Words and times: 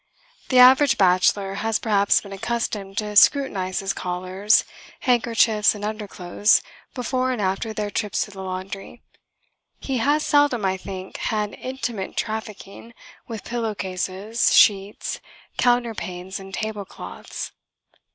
The 0.49 0.57
average 0.57 0.97
bachelor 0.97 1.53
has 1.61 1.77
perhaps 1.77 2.21
been 2.21 2.33
accustomed 2.33 2.97
to 2.97 3.15
scrutinise 3.15 3.81
his 3.81 3.93
collars, 3.93 4.63
handkerchiefs 5.01 5.75
and 5.75 5.85
underclothes 5.85 6.63
before 6.95 7.31
and 7.31 7.39
after 7.39 7.71
their 7.71 7.91
trips 7.91 8.25
to 8.25 8.31
the 8.31 8.41
laundry. 8.41 9.03
He 9.79 9.97
has 9.97 10.25
seldom, 10.25 10.65
I 10.65 10.75
think, 10.75 11.17
had 11.17 11.53
intimate 11.53 12.17
trafficking 12.17 12.95
with 13.27 13.43
pillow 13.43 13.75
cases, 13.75 14.51
sheets, 14.55 15.19
counterpanes 15.59 16.39
and 16.39 16.51
tablecloths. 16.51 17.51